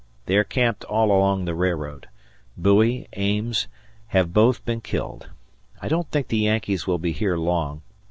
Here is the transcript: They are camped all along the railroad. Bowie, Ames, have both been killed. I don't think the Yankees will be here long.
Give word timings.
They 0.25 0.35
are 0.35 0.43
camped 0.43 0.83
all 0.85 1.11
along 1.11 1.45
the 1.45 1.53
railroad. 1.53 2.09
Bowie, 2.57 3.07
Ames, 3.13 3.67
have 4.07 4.33
both 4.33 4.65
been 4.65 4.81
killed. 4.81 5.29
I 5.79 5.89
don't 5.89 6.09
think 6.09 6.29
the 6.29 6.39
Yankees 6.39 6.87
will 6.87 6.97
be 6.97 7.11
here 7.11 7.37
long. 7.37 7.83